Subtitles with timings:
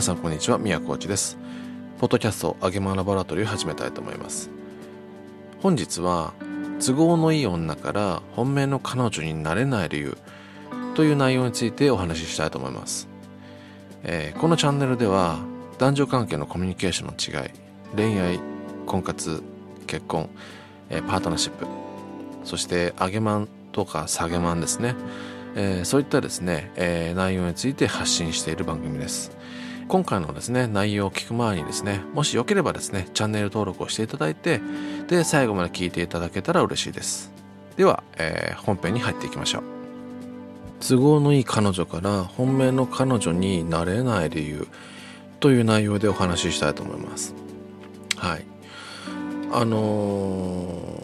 [0.00, 1.36] 皆さんこんにちは宮コーチです。
[1.98, 4.48] ポッドキャストあげまラボラトリーを始めたいと思います。
[5.60, 6.32] 本日は
[6.82, 10.16] 都合のいい女から本命の彼女になれない理由
[10.94, 13.08] という内容についてお話ししたいと思います、
[14.02, 15.38] えー、このチャンネルでは
[15.76, 17.50] 男女関係のコミュニケーションの違い
[17.94, 18.40] 恋愛
[18.86, 19.42] 婚活
[19.86, 20.30] 結婚、
[20.88, 21.66] えー、パートナーシップ
[22.44, 24.94] そして上げまんとか下げまんですね、
[25.56, 29.38] えー、そういったですね、えー、内容について発信している番組です。
[29.90, 34.60] 今回のですね内容を聞く前にですねもしよければですねチャンネル登録をしていただいて
[35.08, 37.32] で最後まで聞いていただけたら嬉しいです。
[37.76, 39.62] では、えー、本編に入っていきましょう。
[40.78, 44.68] 都合のいい彼女から本命の彼女になれない理由
[45.40, 47.34] という内容でお話ししたいと思います。
[48.16, 48.44] はい。
[49.52, 51.00] あの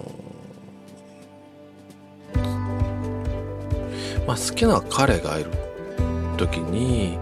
[4.28, 5.50] まあ、好きな彼がいる
[6.36, 7.18] 時に、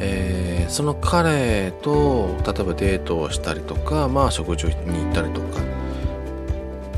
[0.00, 5.60] えー、その彼と例えばデートをしたりとか、まあ、食事に行ったりとか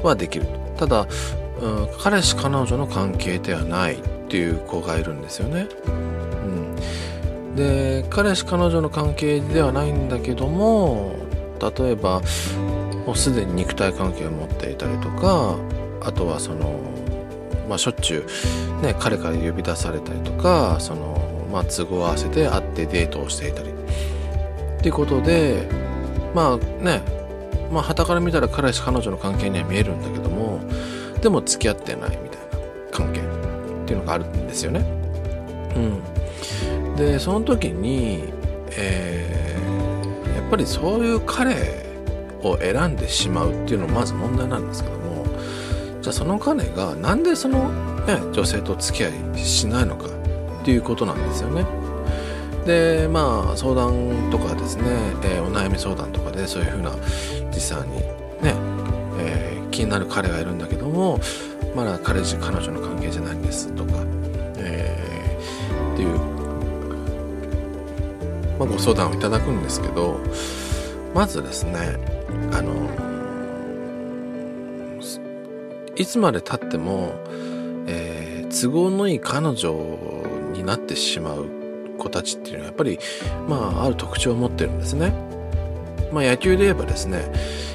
[0.03, 1.07] はできるただ、
[1.61, 3.99] うん、彼氏彼女の関係ではないっ
[4.29, 5.67] ていう子がいるんですよね。
[5.87, 5.91] う
[7.53, 11.15] ん、で彼氏彼女の関係ではないんだけども
[11.79, 12.23] 例えば
[13.07, 15.57] もうすでに肉体関係を持っていたりとか
[16.03, 16.81] あとはその
[17.71, 18.27] まあ、しょっちゅ
[18.81, 21.20] う、ね、彼から呼び出されたりとかその、
[21.51, 25.69] まあ、都合合わせて会ってデートをしていたりっていうことで
[26.35, 27.03] まあね
[27.71, 30.61] まあ旗から見たら彼氏彼女の関係には見えるんだけども
[31.21, 32.59] でも付き合ってないみたいな
[32.91, 33.23] 関係っ
[33.87, 34.81] ていうのがあるんですよね。
[35.77, 38.25] うん、でその時に、
[38.77, 41.55] えー、やっぱりそういう彼
[42.43, 45.27] を選んでしまうっていうのもまず問題なんですけども
[46.01, 47.69] じゃあその彼がなんでその、
[48.07, 50.09] ね、女性と付き合いしないのか
[50.61, 51.65] っていうことなんですよね。
[52.67, 54.85] でまあ相談とかですね、
[55.25, 56.93] えー、お悩み相談とかでそういうふうな
[57.55, 57.95] 実際に
[58.43, 58.55] ね、
[59.19, 61.19] えー、気になる彼がいるんだけども
[61.75, 63.93] まだ彼氏彼女の関係じゃないんですとか、
[64.59, 66.19] えー、っていう、
[68.59, 70.21] まあ、ご相談をいただくんですけど
[71.15, 71.97] まずですね
[72.53, 72.91] あの
[75.97, 77.15] いつまでたっても、
[77.87, 80.20] えー、都合のいい彼女
[80.53, 81.47] になってしまう
[81.99, 82.99] 子たちっていうのはやっぱり、
[83.49, 85.13] まあ、ある特徴を持ってるんですね。
[86.13, 87.23] まあ、野球で言えばですね、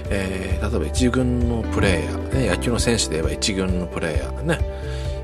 [0.09, 4.59] えー、例えば一軍のプレーヤー、ね、野球の選手で言えば一軍のプレーヤーね、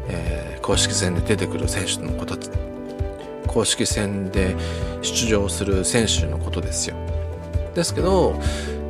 [0.07, 2.49] えー、公式戦で出てくる選手の子たち
[3.47, 4.55] 公式戦で
[5.01, 6.95] 出場する選手のことですよ。
[7.75, 8.39] ですけど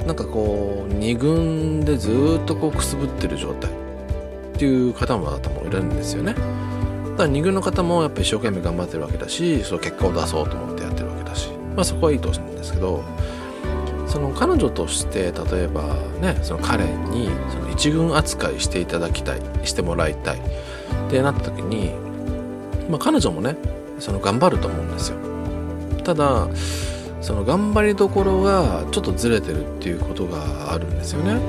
[0.05, 6.35] なんかこう2軍でずっとこうくすぶってる状態っていう方もいるんですよね
[7.17, 13.03] だ2軍の方もやっぱ一生懸命頑張ってるわけだしその結果を出そうと思ってやってるわけだしまあそこはいいと思うんですけど
[14.07, 20.41] その彼女として例えばねその彼にその一軍扱いしていただきたいしてもらいたいっ
[21.09, 21.91] てなった時に、
[22.89, 23.55] まあ、彼女もね
[23.99, 25.17] その頑張ると思うんですよ。
[26.03, 26.47] ただ
[27.21, 31.39] その頑張りどころがちょっとずれてるっていうことがあるんですよね。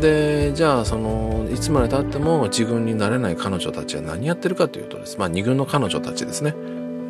[0.00, 5.18] でじゃあそのいつまでたっても自分になれない彼女たちは何やってるかというとです。
[5.18, 6.54] まあ2軍の彼女たちですね。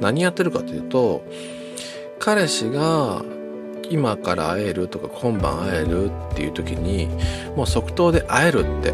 [0.00, 1.22] 何やってるかというと
[2.18, 3.22] 彼氏が
[3.90, 7.08] 今から会えるとか今晩会えるっていう時に
[7.56, 8.92] もう即答で会えるって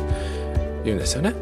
[0.85, 1.35] 言うんですよね。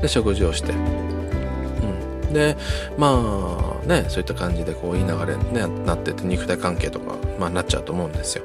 [0.00, 2.56] で食事をして、うん、で
[2.96, 8.44] まあねそういった感じでこういい流れに、ね、なってて肉体関係とか、まあ、なっちゃうと思うんですよ。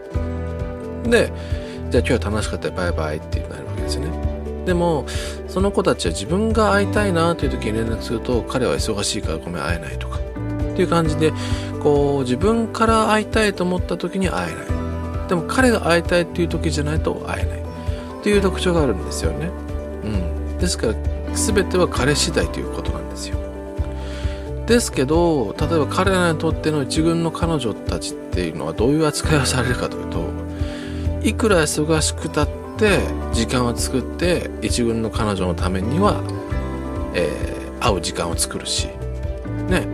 [1.05, 1.31] で
[1.93, 4.65] じゃあ今日は楽しかったバイバイってなるわけですよね。
[4.65, 5.05] でも
[5.47, 10.17] その子たちは自分が会いたいなという時に連絡すると彼は忙しいからごめん会えないとか。
[10.17, 11.31] っていう感じで
[11.83, 15.27] こう自分から会いたいと思った時に会えない。
[15.29, 17.59] でも彼が会いたいっていう時じゃないと会えない。
[17.59, 19.51] っていう特徴があるんですよね。
[20.03, 20.57] うん。
[20.57, 20.93] ですから
[21.35, 23.37] 全ては彼次第ということなんですよ。
[24.65, 30.42] ですけど例えば彼らにとっての一軍の彼女たちっていうのはどういう扱いをされるかというと
[31.23, 32.99] いくら忙しくたって
[33.31, 36.21] 時間を作って一軍の彼女のためには、
[37.15, 38.87] えー、会う時間を作るし。
[39.69, 39.87] ね。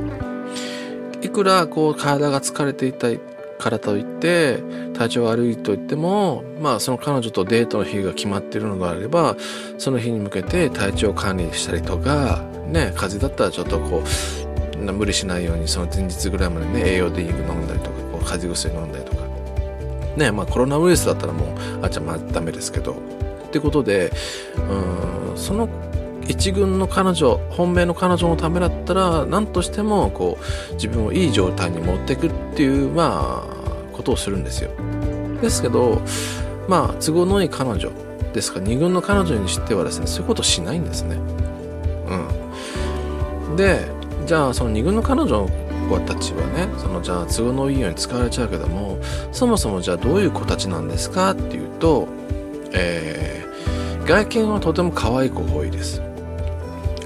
[1.22, 3.10] いくらこう体が疲れていた
[3.60, 9.36] からといって体調悪いと言ってもまあその彼女とデートの日が決まっているのであれば
[9.78, 19.29] その日に向けて体調管理したりとかね風邪だったらちょっとこう無理しないようにその前日ぐらいまでね栄養ドリンク飲んだりとかこう風邪薬飲んだりとか。
[20.20, 21.48] ねまあ、コロナウイルスだったらもう
[21.82, 22.96] あっちゃまあダメですけど。
[23.50, 24.12] ってことで
[24.58, 25.68] うんその
[26.28, 30.38] 一軍の彼女本命の彼女のためだったら何としてもこ
[30.72, 34.70] う自分をいい状態に持っていくっていうまあことをするんですよ。
[35.42, 36.04] ですけど
[36.68, 37.92] まあ都合のいい彼女
[38.32, 41.18] ですか二軍の彼女にしてはですねそういうことしないんですね。
[43.50, 43.56] うん。
[43.56, 43.88] で
[44.28, 45.50] じゃあその二軍の彼女
[45.90, 49.00] 子たちはねそのじゃあ都合のいいように使われちゃうけども
[49.32, 52.08] そもそもじゃあどういう子たちなんですかっていうと、
[52.74, 56.02] えー、外見はとても可愛い子が多いです。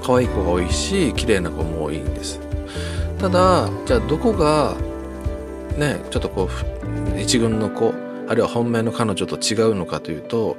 [0.02, 2.38] 可愛い子が多いし綺麗な子も多いんです。
[3.18, 4.76] ただじゃあどこが
[5.78, 6.48] ねちょっとこ
[7.14, 7.94] う一軍の子
[8.28, 10.56] あるいは本命の彼女と違うのかというと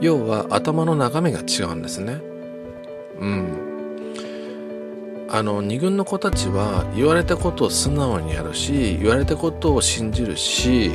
[0.00, 2.20] 要は頭の中身が違うんですね。
[3.20, 3.67] うん。
[5.30, 10.92] あの二軍の子たちは言われたことを素直にやるし言われたことを信じるし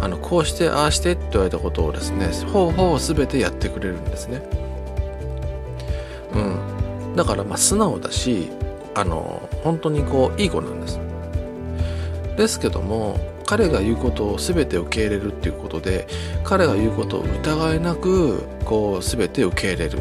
[0.00, 4.42] あのこうしてああしてって言われたことをですねほうほう全てやってくれるんですね。
[6.34, 7.16] うん。
[7.16, 8.48] だからまあ素直だし
[8.94, 10.98] あの本当にこういい子なんです。
[12.36, 16.06] ですけども彼が言うことを全て受け入れるっていうことで
[16.44, 19.98] 彼が言うことを疑いなくこう全て受け入れる。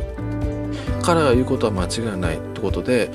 [1.03, 3.11] 彼が言うことは間違いないってことで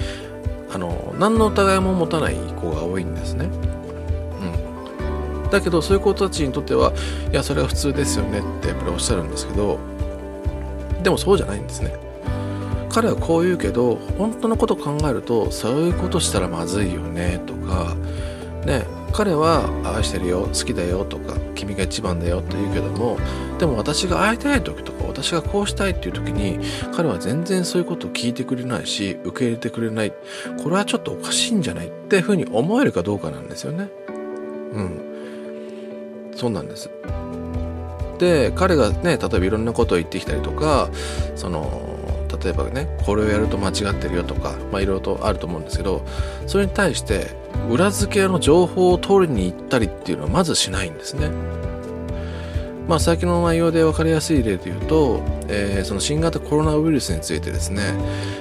[0.72, 3.46] あの何の疑いも持たない子が多いんですね。
[5.44, 6.92] うん、だけどそういう子たちにとっては
[7.30, 9.78] いやそれは普通ですよねってやっぱりおっしゃるんですけど
[11.02, 11.94] でもそうじゃないんですね。
[12.90, 17.94] 彼はこう言うけど本当のこと考えるとそういうことしたらまずいよねとか
[18.66, 23.18] ね彼は愛してるよ好きだよとか君が一番だよと言うけども
[23.58, 26.58] でも私が会いたい時とか私がこうしたいっていう時に
[26.94, 30.12] 彼は全然そういうことを聞いてくれないし受け入れてくれない。
[30.62, 33.88] これはちょっとおかしいんじゃないっていうふうに思えるかどうかなんですよね。
[34.72, 36.32] うん。
[36.34, 36.90] そうなんです。
[38.18, 40.90] で彼がね例えばいろんなことを言ってきたりとか
[41.36, 41.98] その
[42.42, 46.02] 例えばねこれをやると間違ってるよとかまあいろいろとあると思うんですけど
[46.46, 47.28] それに対して
[47.68, 51.30] 裏付けの情報を取りに行ったりっていうのはまずしないんですね。
[52.88, 57.82] まあ、最近の内容で分かりやすい例で言うと、えー、その新型コロナウイルスについてですね、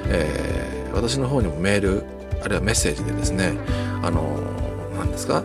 [0.07, 2.03] えー、私の方にもメール
[2.43, 3.53] あるいはメッセージでですね
[4.01, 4.39] あの
[4.97, 5.43] 何ですか、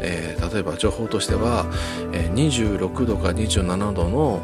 [0.00, 1.66] えー、例えば情報としては、
[2.12, 4.40] えー、26度か27度の、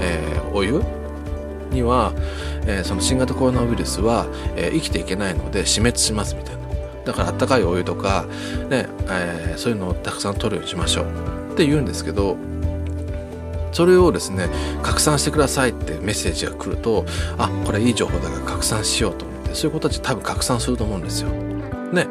[0.00, 0.82] えー、お湯
[1.70, 2.12] には、
[2.66, 4.26] えー、その新型コロナウイルスは、
[4.56, 6.63] えー、生きていけないので死滅しますみたいな
[7.04, 8.26] だからあったかいお湯とか、
[8.70, 12.36] ねえー、そういうのをたくさん取るようにしましょうって言うんですけど
[13.72, 14.48] それをですね
[14.82, 17.04] 拡散してくださいってメッセージが来ると
[17.38, 21.30] あこれいい情報だから拡散しようと思ってそういう子たち多分拡散すると思うんですよ。
[21.92, 22.06] ね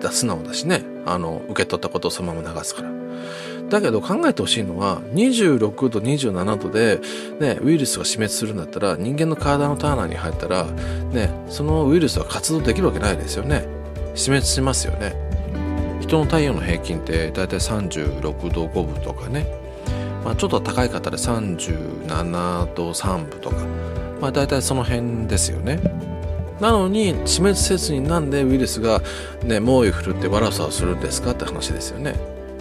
[0.00, 2.96] だ素直だしねあの受け取ったことをそのまま流すから。
[3.68, 7.00] だけど考えてほしいのは26度27度で、
[7.40, 10.66] ね、ウイルスが死滅するんだったら人間の体のターナーに入ったら、
[11.12, 13.75] ね、そのウイルスは活動できるわけないですよね。
[14.16, 15.14] 死滅しますよね。
[16.00, 19.46] 人の体温の平均って大体36度5分とかね、
[20.24, 23.56] まあ、ちょっと高い方で37度3分とか、
[24.20, 25.80] まあ、大体その辺ですよね。
[26.60, 29.02] なのに死滅せずになんでウイルスが、
[29.44, 32.14] ね、猛威振るって悪さをするんですかって話ですよね。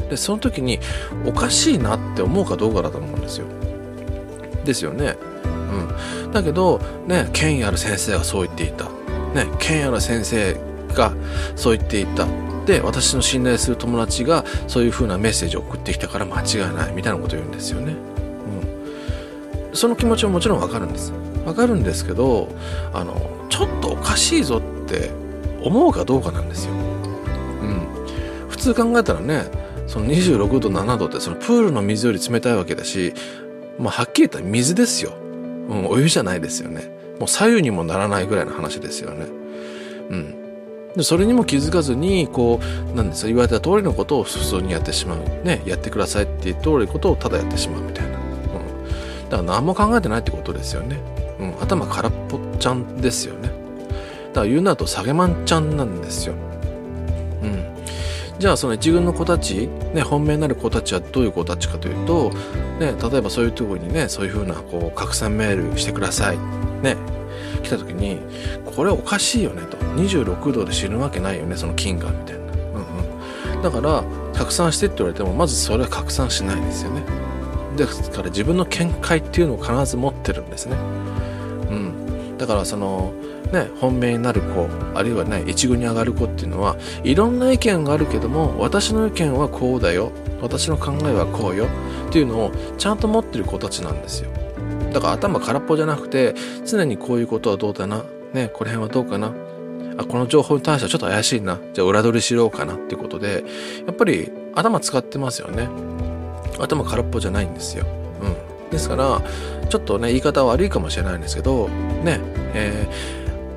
[0.10, 0.80] でその時に
[1.26, 3.46] おかしいなって思うかどうかだと思うんですよ。
[4.66, 5.16] ですよね。
[6.24, 6.32] うん。
[6.32, 8.86] だけどね権威ある先生はそう言っていた。
[9.34, 11.14] ね権威ある先生が
[11.56, 12.28] そう言っていた。
[12.66, 16.94] で私の信頼する友達がそういう風なメッセージを送ってきたから間違いない。
[16.94, 17.96] みたいなことを言うんですよね、
[19.70, 21.14] うん、その気持ちももちろんわかるんです。
[21.46, 22.50] わかるんですけど
[22.92, 25.12] あのちょっとおかしいぞって
[25.62, 26.76] 思うかどうかなんですよ、う
[27.68, 27.88] ん、
[28.50, 29.44] 普通考えたらね
[29.86, 33.14] その26度7度ってそのプールの水より冷たいわけだし、
[33.78, 35.14] まあ、はっきり言ったら水ですよ、
[35.70, 36.90] うん、お湯じゃないですよね。
[37.20, 39.28] もう左右にもならないぐらいの話ですよね。
[40.10, 40.45] うん。
[40.96, 42.60] でそれにも気づかずにこ
[42.94, 45.20] うなんですか言われた通りのことを普通にやってしまう。
[45.44, 51.00] ねやってくださいっていう通りのことをただやってしまうみたいな、うん、だから何も考えてないってことですよね、
[51.40, 53.50] うん、頭空っぽちゃんですよね。
[54.30, 56.34] だから言うなと下げまんちゃんなんですよ。
[57.44, 57.66] うん。
[58.40, 62.32] じゃあその一軍の子たち、ね、本命なる子たちはどういう子たちかというと、
[62.80, 66.38] ね、例えばそういうところにねそういうふうなこう拡散メールしてください。
[66.82, 66.98] ね。
[67.64, 68.20] 来た時に
[68.76, 69.78] これおかしいよねと。
[69.78, 72.48] 26度で死ぬわけないよねその菌がみたいな、う
[73.54, 74.04] んうん、だから
[74.34, 77.02] 拡散してって言われてもまずそれは拡散しないですよね。
[77.78, 80.76] ですから自分の見解っていうのを必ず持ってるんですね。
[81.70, 82.38] うん。
[82.38, 83.14] だからその
[83.52, 90.12] ね、本命になる子あるいはね一軍に上がる子っていうのはいろんな意見があるけども私の意見はこうだよ。
[90.42, 91.68] 私の考えはこうよ。
[92.10, 94.32] っていうのをちゃんと持ってる子たちなんですよ。
[94.92, 96.34] だから頭空っぽじゃなくて
[96.66, 98.04] 常にこういうことはどうだな、
[98.36, 99.34] ね、この辺はどうかな？
[99.98, 101.58] あこの情報に対してはちょっと怪しいな。
[101.74, 103.44] じゃあ裏取りしようかなっていうことで
[103.88, 105.68] やっぱり頭使ってますよね。
[106.58, 107.86] 頭空っぽじゃないんですよ、
[108.22, 109.22] うん、ですから
[109.68, 112.22] ちょっとね言い方悪いかもしれないんですけどね
[112.54, 112.88] え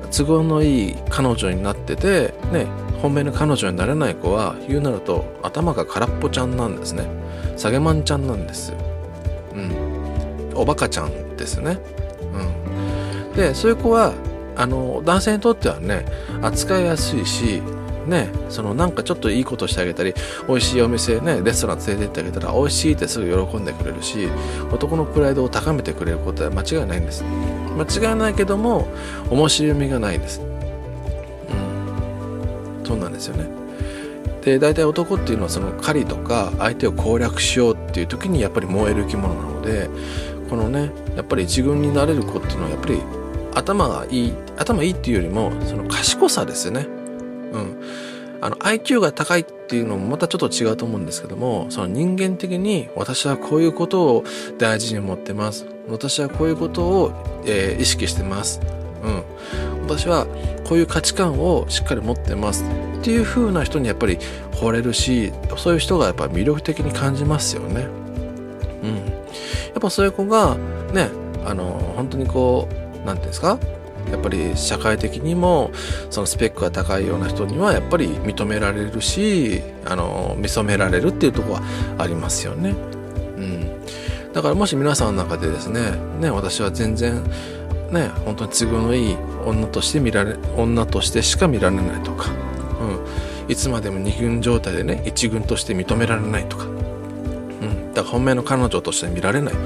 [0.03, 2.65] ー、都合のいい彼女になっててね
[3.01, 7.05] 本命の彼女になれない子は言うなると頭が空っぽちゃんなんですね。
[7.55, 8.73] 下げまんちゃんなんです。
[9.53, 10.51] うん。
[10.55, 11.77] おバカちゃんですね。
[12.33, 13.33] うん。
[13.33, 14.13] でそういう子は
[14.59, 16.05] あの男性にとってはね
[16.41, 17.61] 扱いやすいし
[18.05, 20.13] ねそのなんかちょっといいことしてあげたり
[20.49, 24.27] 美味しいお店ねレストラン連れて行ってあげたら美味しいってすぐ喜んでくれるし
[24.69, 27.23] 男のプライドを高めてくれることは間違いないんです。
[27.23, 28.85] 間違いないけども
[29.29, 30.41] 面白みがないです。
[30.41, 30.43] う
[32.83, 32.85] ん。
[32.85, 33.47] そうなんですよね。
[34.41, 39.89] で大体男っていうのはその狩りとか相手を攻略しようっていう時にやっぱり燃える生き物なので
[40.49, 43.01] このねやっぱり自分になれる子っていうのはやっぱり
[43.59, 46.87] 頭がいい頭いいっていうよりもその賢さですよね。
[47.51, 47.83] うん。
[48.41, 54.23] あの IQ が高いっていうのもまたちょっと違うと思うんですけどもその人間的に私はこういうことを
[54.57, 55.65] 大事に思ってます。
[55.89, 58.61] 私はこういうことを、えー、意識してます。
[59.03, 59.23] うん。
[59.83, 60.25] 私は
[60.65, 62.63] こういう価値観をしっかり持ってます。
[62.99, 64.17] っていう風な人にやっぱり
[64.51, 67.87] 惚れるしそういう人がやっぱ魅力的に感じますよね。
[68.83, 68.95] うん。
[68.97, 69.03] や
[69.77, 70.55] っぱそういう子が
[70.93, 71.09] ね
[71.45, 72.78] あの本当にこう
[73.13, 73.59] 何て言うんですか？
[74.11, 75.71] やっぱり社会的にも
[76.09, 81.61] そのスペックが高いような人にはやっぱり認められるしあの見初められるっていうとこは
[81.99, 82.71] ありますよね。
[83.37, 87.23] うん、だからもし皆さんの中でですねね私は全然
[87.91, 92.31] ね本当に都合のいい女として見られ女としてしか見られないとか、
[92.81, 99.57] うん、いつまでも二軍状態でね一軍として認められないとか、うん、だから本命の彼女として見られないっ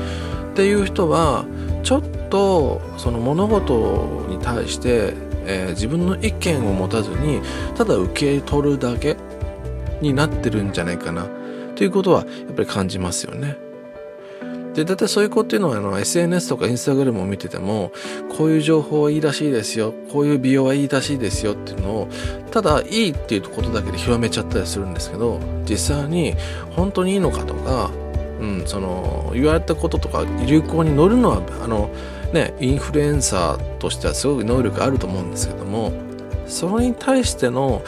[0.55, 1.45] ていう人は
[1.83, 5.13] ちょっととその物事に対して、
[5.45, 7.41] えー、自分の意見を持たずに
[7.77, 9.17] ただ受け取るだけ
[10.01, 11.27] になってるんじゃないかな
[11.75, 13.55] ということはやっぱり感じますよね。
[14.73, 17.91] で、だいたいそういう子っていうのはあの SNS とかインスタグラムを見てても、
[18.35, 22.07] こういう情報はいいらしいですよ、こういう美容はいいらしいですよっていうのを、
[22.49, 26.33] ただいいっていうことだけで広めちゃったりするんですけど、実際に
[26.75, 27.91] 本当にいいのかとか、
[28.39, 31.89] うん、その言われたこととか流行に乗るのはあの、
[32.33, 35.93] ね、インフルエンサーとしてはすごく能力あると思うんですけども
[36.47, 37.83] それに対しての、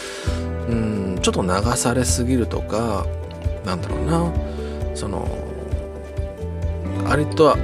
[0.70, 3.08] うん、ちょっと流されすぎるとか
[3.66, 4.34] なんだろうな
[4.94, 5.28] その
[7.08, 7.58] ありとは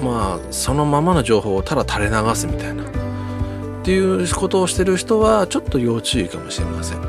[0.00, 2.86] まあそのままの情報をただ垂れ流すみたいなっ
[3.84, 6.98] ていうことをしてる人はちょっと要注意かもしれません。
[6.98, 7.02] う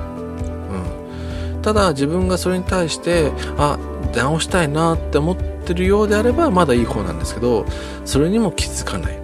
[1.59, 3.77] ん、ただ自分がそれに対してあ
[4.15, 7.65] 直したいなって思っててるようであればまだいい方なんですけど
[8.05, 9.17] それにも気づかない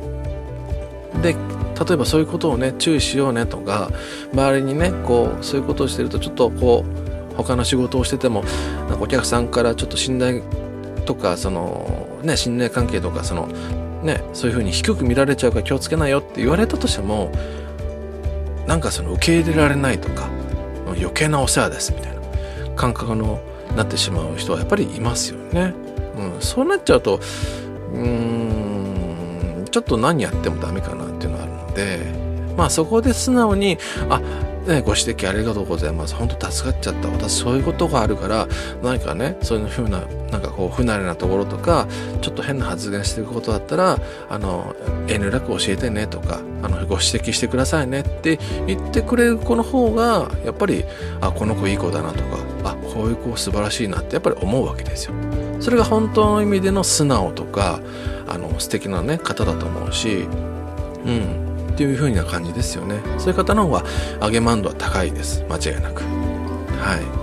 [1.21, 3.89] で例えばそういうことをね注意しようねとか
[4.33, 8.43] 周りにねこうそういうことをしてるとちょっとこう他の仕事をしてても
[8.89, 10.43] なんかお客さんからちょっと信頼
[11.05, 13.47] とかそのね信頼関係とかその
[14.03, 17.31] ねそういう風に低く見られちゃうから気をつけなよって言われたとしても
[18.67, 20.29] なんかその受け入れられないとか
[20.87, 22.21] 余計なお世話ですみたいな
[22.75, 23.39] 感覚の
[23.75, 25.73] なってしまう人はやっぱりいますよね。
[26.19, 27.19] うん、そうなっちゃうと
[27.93, 31.99] うーんちょっと何やってもダメかなっていうのがあるので
[32.57, 33.77] まあそこで素直に
[34.09, 34.21] あ
[34.69, 36.13] ね、ご指摘ありがとうございます。
[36.13, 37.07] 本当助かっちゃった。
[37.07, 38.47] 私そういうことがあるから、
[38.83, 41.87] 何かね、そういうふうな、なんかこう、不慣れなところとか、
[42.21, 43.99] ちょっと変な発言してることだったら、
[44.29, 44.75] あの、
[45.07, 50.85] 遠慮なく教えてねとか、あの、ご指摘してくださいねって言ってくれる子の方が、やっぱり、
[51.19, 55.13] あ、この子いい子だなとか、あ、こういう子素晴らしいなってやっぱり思うわけですよ。
[55.59, 57.79] それが本当の意味での素直とか、
[58.27, 60.27] あの、素敵なね、方だと思うし、
[61.05, 61.49] うん。
[61.71, 62.99] っていう風な感じですよね。
[63.17, 63.83] そういう方の方が
[64.21, 65.45] 揚げ満度は高いです。
[65.49, 66.03] 間違いなく。
[66.03, 67.19] はい。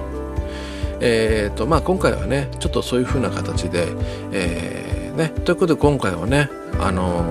[1.01, 3.87] えーとまあ今回はねちょっとそういう風な形で
[4.33, 5.29] えー、ね。
[5.45, 6.49] ということで今回はね
[6.81, 7.23] あの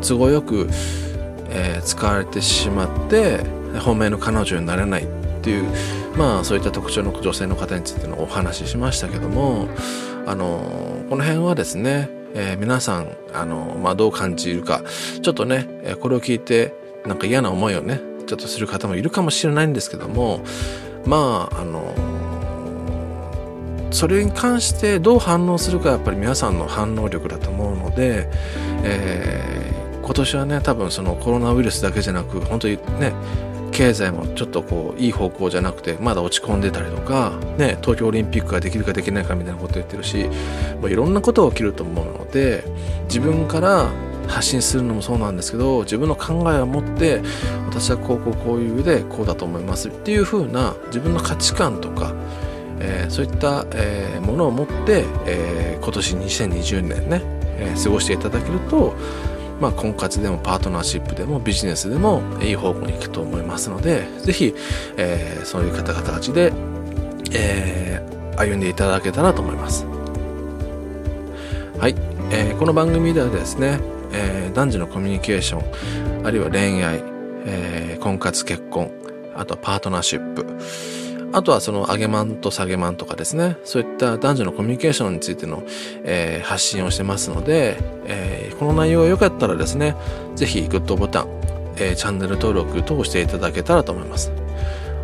[0.00, 0.68] ー、都合よく、
[1.50, 3.40] えー、使われてしまって
[3.80, 5.06] 本命の彼女になれないっ
[5.42, 5.66] ていう
[6.16, 9.68] まあそういった特徴の女性の方についてのお話ししましたけども
[10.26, 14.82] あの、この辺はですねえー、皆さん、あの、まあ、どう感じるか、
[15.20, 15.66] ちょっとね、
[16.00, 16.72] これを聞いて、
[17.04, 20.40] なんか嫌な思いをね、ちょっとする方もいるかもしれないんですけども、
[21.04, 21.92] まあ、あの、
[23.90, 28.28] それに関してどう反応するかやっぱり皆さんの反応力だと思うので、
[28.84, 33.12] えー、今年はね多分そのコロナウイルスだけじゃなく本当にね
[33.72, 40.28] 経済もちょっとこういい方向じゃなくてまだ落ち込んでたりとか、ね、東京オリンピックができるかできないかみたいなこと言ってるし
[40.80, 42.64] もういろんなことが起きると思うので
[43.04, 43.90] 自分から
[44.28, 47.20] 発信するのもそうなんですけど自分の考えを持って
[47.66, 52.14] 私はこうこうこういう上でこうだと思いますっていう風な自分の価値観とか、
[52.80, 57.22] えー、そういった、えー、ものを持って、えー、今年2020年ね、
[57.58, 58.94] え過ごしていただけると
[59.60, 64.54] まあ、婚活でもパートナーシップでもビジネスでもいい方向に行くと思いますのでぜひ、
[64.96, 66.52] えー、そういう方々たちで、
[67.32, 69.84] えー、歩んでいただけたらと思います。
[71.78, 71.94] はい、
[72.30, 73.80] えー、この番組ではですね、
[74.12, 77.02] えー、男女のコミュニケーションあるいは恋愛、
[77.46, 78.90] えー、婚活結婚
[79.34, 80.44] あとはパートナーシップ
[81.32, 85.62] あとはその上げマンと下げマンとかですね、そういった男女のコミュニケーションについての、
[86.04, 89.94] えー、発信をしてますので、えー、この内容が良かったらですね、
[90.34, 91.28] ぜひグッドボタン、
[91.76, 94.32] えー、チャンネル登録等をしていただけたらと思います。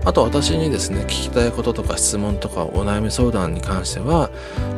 [0.05, 4.31] あと私にですね、聞きたいこととか質問とかお悩み相談に関しては、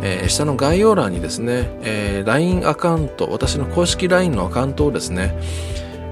[0.02, 5.34] えー、下の概要欄にですね、えー、LINE アカウント、私の公式 LINE のアカウントをですね、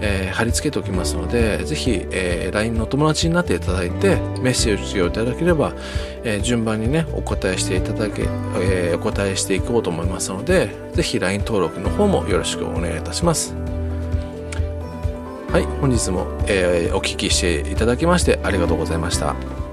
[0.00, 5.73] えー、貼り付けておきますので、ぜひ、えー、LINE の友達になっていただいて、メッセージをいただければ、
[6.25, 8.26] えー、順番にね、お答えしていただけ、
[8.61, 13.55] え、お答えしていこうと思いますので、ぜひ LINE 登録の方もよろしくお願いいたします。
[15.50, 19.65] はい、本日も、え、お聞きしていただきましてありがとうございました。